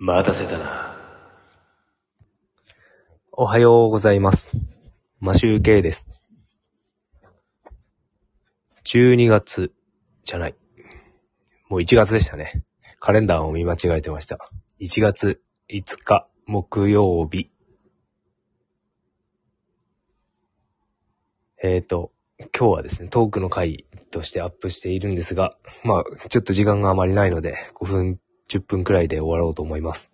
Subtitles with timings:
[0.00, 0.96] 待たせたな。
[3.32, 4.52] おはようございます。
[5.18, 6.08] マシューケイです。
[8.84, 9.72] 12月
[10.22, 10.54] じゃない。
[11.68, 12.62] もう1月でしたね。
[13.00, 14.38] カレンダーを見間違えてました。
[14.80, 17.50] 1月5日木曜日。
[21.60, 22.12] えーと、
[22.56, 30.10] 今日はですね、トークの回としてアップしているんですが、まあ、ちょっと時間があまりないので、5分、10分くらいで終わろうと思います。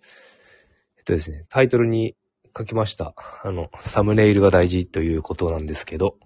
[0.97, 2.15] えっとですね、タイトルに
[2.57, 3.13] 書きました。
[3.43, 6.17] あの、サムネイルが大事ということなんですけど、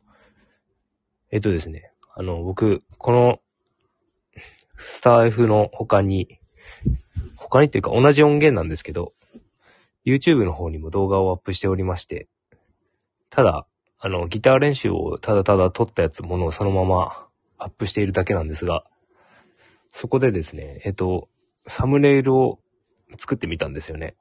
[1.32, 3.40] えっとですね、あの、僕、この、
[4.78, 6.40] スター F の他に、
[7.36, 9.14] 他にっていうか同じ音源なんですけど、
[10.06, 12.28] YouTube の方にも動画をアップしておりまして、
[13.30, 13.68] ただ、
[14.00, 18.86] あの、ギター練習をただただ撮ったやつ、ものをそのままアップしているだけなんですが、
[19.92, 21.28] そこでですね、えっと、
[21.68, 22.60] サムネイルを
[23.18, 24.16] 作ってみたんですよね。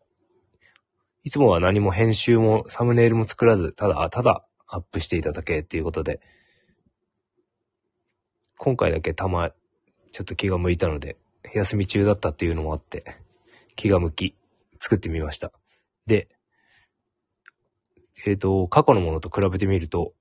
[1.24, 6.20] いつもは何も編集もサムネイルも作らず、ただ、ただアップしていただけっていうことで、
[8.56, 9.50] 今回だけたま、
[10.12, 11.16] ちょっと気が向いたので、
[11.54, 13.04] 休み中だったっていうのもあって、
[13.76, 14.34] 気が向き、
[14.80, 15.52] 作ってみました。
[16.06, 16.28] で、
[18.26, 20.12] えっ、と、過去のものと比べてみると、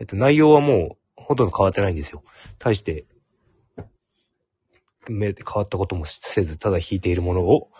[0.00, 2.24] えっ、と、内容はもうほとんど変わってないんですよ。
[2.58, 3.06] 対して、
[5.08, 7.70] め変わったこともせず、ただ弾いているものを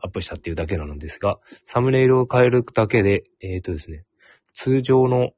[0.00, 4.04] アップしたっていうだけなのですが、サムネイルを変えるだけで、えっ、とですね、
[4.52, 5.32] 通常の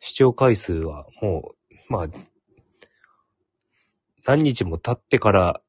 [0.00, 2.06] 視聴回数はもう、まあ、
[4.26, 5.60] 何日も経ってから、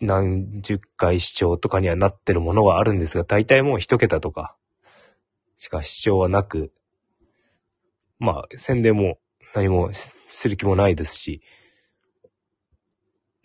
[0.00, 4.56] 何十回視聴とかにはなってるものはあるんですが、大体もう一桁とか
[5.56, 6.72] しか視聴はなく、
[8.18, 9.18] まあ、宣伝も
[9.54, 9.90] 何も
[10.28, 11.42] する気もないですし、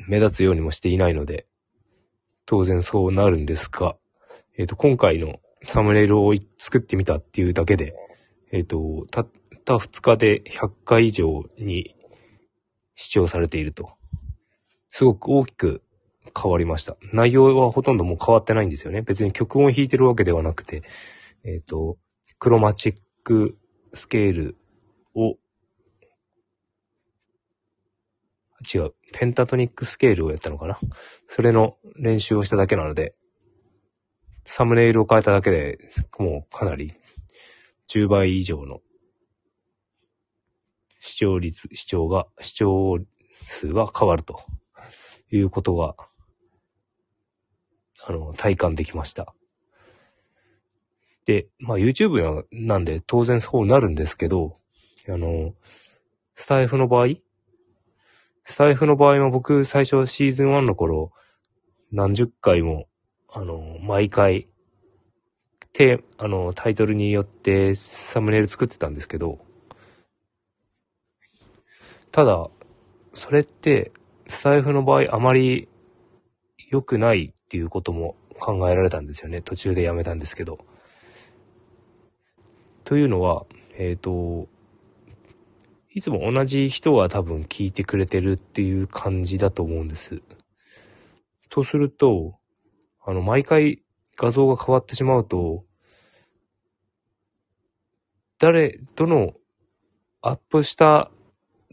[0.08, 1.45] 目立つようにもしていないので、
[2.45, 3.95] 当然そうなるんですが、
[4.58, 7.94] えっ、と、今回のサムネイルを作ってみたっていうだけで、
[8.51, 9.29] えっ、と、たっ
[9.66, 11.96] た2日で100回以上に
[12.96, 13.91] 視聴されていると。
[14.88, 15.84] すごく大きく
[16.35, 16.97] 変わりました。
[17.13, 19.02] 内容はほとんどもう変わってないんですよね。
[19.02, 20.84] 別に曲音弾いてるわけではなくて、
[21.44, 21.97] えっ、と、
[22.40, 23.57] クロマチック
[23.94, 24.57] スケール
[25.13, 25.35] を、
[28.74, 30.78] 違う、ペンタトニックスケールをやったのかな？
[31.28, 33.16] それの練習をしただけなので、
[34.44, 35.78] サムネイルを変えただけで
[36.18, 36.94] もうかなり
[37.88, 38.80] 10倍以上の
[41.00, 42.97] 視聴率、視聴が、視聴
[43.46, 44.44] 数が変わると。
[45.31, 45.96] いうことが、
[48.03, 49.34] あの、体感できました。
[51.26, 54.58] で、まあ YouTube なんで当然そうなるんですけど、
[55.08, 55.53] あの、
[56.34, 57.08] スタイフの場合、
[58.49, 61.11] スタイフの場合も僕最初シーズン1の頃、
[61.91, 62.87] 何十回も、
[63.31, 64.47] あの、毎回、
[65.71, 69.37] て、あの、タイトルによってサムネイル作ってたんですけど、
[72.11, 72.49] ただ、
[73.13, 73.91] それって、
[74.27, 75.69] スタイフの場合あまり
[76.71, 79.43] 良くないっていうことも考えられたんですよね。
[79.43, 80.57] 途中でやめたんですけど。
[82.83, 83.45] というのは、
[83.77, 84.47] えっ、と、
[85.91, 90.22] いつも同じ人が多分聞いてくれてるっていう感じだと思うんです。
[91.50, 92.38] とすると、
[93.03, 93.81] あの、毎回
[94.16, 95.66] 画像が変わってしまうと、
[98.38, 99.33] 誰、どの
[100.22, 101.09] アップした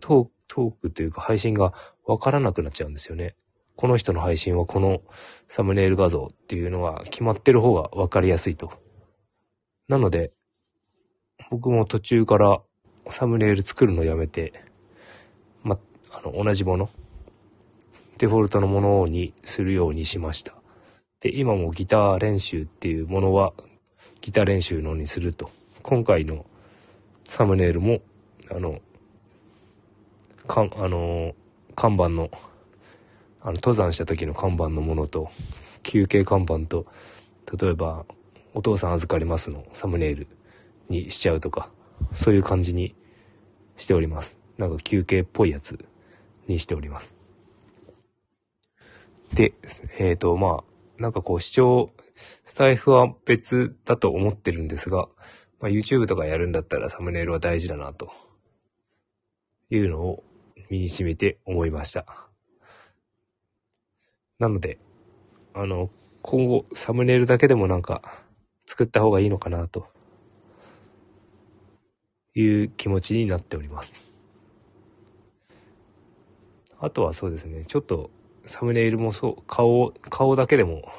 [0.00, 1.74] トーク、トークというか配信が
[2.06, 3.36] わからなくなっちゃうんですよね。
[3.76, 5.02] この人の配信はこの
[5.48, 8.72] サムネイル画像っていうのが決まってる方がわかりやすいと。
[9.88, 10.30] なので、
[11.50, 12.62] 僕も途中から
[13.10, 14.52] サムネイル作るのやめて、
[15.62, 15.78] ま、
[16.10, 16.90] あの、同じもの、
[18.18, 20.54] デフォルトのものにするようにしました。
[21.20, 23.52] で、今もギター練習っていうものは、
[24.20, 25.50] ギター練習のにすると。
[25.82, 26.46] 今回の
[27.28, 28.00] サムネイルも、
[28.50, 28.80] あの、
[30.46, 31.34] かん、あの、
[31.74, 32.30] 看板の、
[33.40, 35.30] あの、登山した時の看板のものと、
[35.82, 36.86] 休憩看板と、
[37.60, 38.04] 例えば、
[38.54, 40.26] お父さん預かりますのサムネイル
[40.88, 41.70] にしちゃうとか、
[42.12, 42.94] そういう感じに
[43.76, 44.36] しております。
[44.58, 45.84] なんか休憩っぽいやつ
[46.46, 47.14] にしております。
[49.34, 49.52] で、
[49.98, 50.64] えっ、と、ま
[50.98, 51.90] あ、なんかこう視聴、
[52.44, 55.08] スタイフは別だと思ってるんですが、
[55.60, 58.12] まあ、YouTube とかやるんだったらサムネイルは大事だなと
[59.70, 60.24] いうのを
[60.70, 62.06] 身に染めて思いました。
[64.38, 64.78] なので、
[65.54, 65.90] あの、
[66.22, 68.02] 今後サムネイルだけでもなんか
[68.66, 69.86] 作った方がいいのかなと
[72.40, 73.98] いう気持ちになっております。
[76.78, 78.10] あとはそうですね、ちょっと
[78.44, 80.92] サムネイルもそう、顔、顔だけでも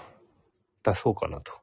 [0.83, 1.53] 出そうかなと。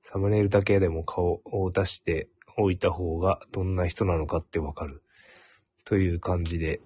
[0.00, 5.02] サムネイルだけでも顔を出しておいた方がどんな人なのかってわかる。
[5.84, 6.80] という感じで、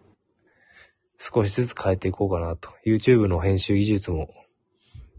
[1.18, 2.70] 少しずつ変えていこうかなと。
[2.84, 4.28] YouTube の編集技術も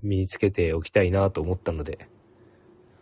[0.02, 2.10] 身につけておきたいなと思ったので、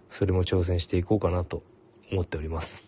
[0.09, 1.63] それも挑戦していこうかなと
[2.11, 2.83] 思っております。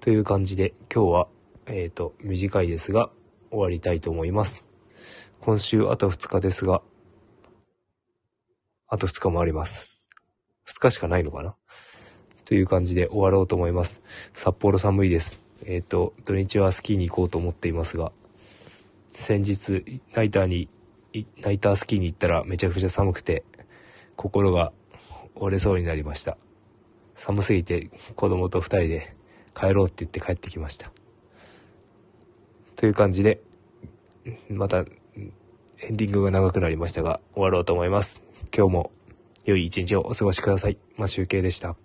[0.00, 1.28] という感じで今日は、
[1.66, 3.10] えっ、ー、と、短いですが
[3.50, 4.64] 終わりたいと思います。
[5.40, 6.82] 今週あと2日ですが、
[8.88, 9.96] あと2日もあります。
[10.66, 11.54] 2日しかないのかな？
[12.44, 14.02] という感じで終わろうと思います。
[14.34, 15.40] 札幌寒いです。
[15.64, 18.12] えっ、ー、と、土日はスキーに行こうと思っていますが、
[19.14, 20.68] 先日、ナイターに、
[21.40, 23.44] ナイタースキーに行ったらめちゃくちゃ寒くて、
[24.16, 24.72] 心が
[25.34, 26.36] 折れそうになりました。
[27.14, 29.14] 寒すぎて子供と2人で
[29.54, 30.90] 帰ろうって言って帰ってきました。
[32.76, 33.40] という感じで、
[34.48, 38.20] またエンディングが長くなりましたが終わろうと思います。
[38.56, 38.90] 今日も
[39.44, 40.78] 良い一日をお過ごしください。
[40.96, 41.76] マシュウケイでした。